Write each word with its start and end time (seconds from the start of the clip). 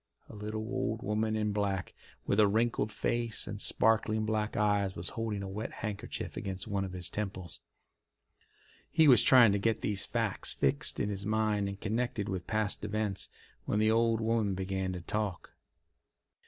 A 0.29 0.35
little 0.35 0.67
old 0.67 1.03
woman 1.03 1.35
in 1.35 1.51
black, 1.53 1.93
with 2.25 2.39
a 2.39 2.47
wrinkled 2.47 2.91
face 2.91 3.45
and 3.45 3.61
sparkling 3.61 4.25
black 4.25 4.57
eyes, 4.57 4.95
was 4.95 5.09
holding 5.09 5.43
a 5.43 5.47
wet 5.47 5.71
handkerchief 5.85 6.35
against 6.35 6.67
one 6.67 6.83
of 6.83 6.93
his 6.93 7.07
temples. 7.07 7.59
He 8.89 9.07
was 9.07 9.21
trying 9.21 9.51
to 9.51 9.59
get 9.59 9.81
these 9.81 10.07
facts 10.07 10.53
fixed 10.53 10.99
in 10.99 11.09
his 11.09 11.27
mind 11.27 11.69
and 11.69 11.79
connected 11.79 12.29
with 12.29 12.47
past 12.47 12.83
events, 12.83 13.29
when 13.65 13.77
the 13.77 13.91
old 13.91 14.21
woman 14.21 14.55
began 14.55 14.91
to 14.93 15.01
talk. 15.01 15.53